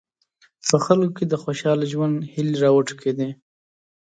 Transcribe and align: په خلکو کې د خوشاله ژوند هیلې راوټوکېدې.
په 0.67 0.75
خلکو 0.85 1.09
کې 1.17 1.25
د 1.27 1.33
خوشاله 1.43 1.85
ژوند 1.91 2.15
هیلې 2.33 2.57
راوټوکېدې. 2.63 3.29